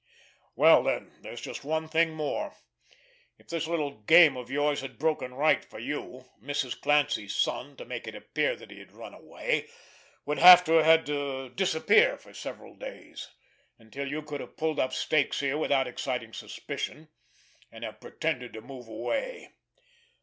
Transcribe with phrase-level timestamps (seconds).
[0.55, 2.55] Well, then, there's just one thing more.
[3.37, 6.81] If this little game of yours had broken right for you, Mrs.
[6.81, 12.33] Clancy's son—to make it appear that he had run away—would have had to disappear for
[12.33, 13.29] several days,
[13.77, 17.09] until you could have pulled up stakes here without exciting suspicion,
[17.71, 19.53] and have pretended to move away.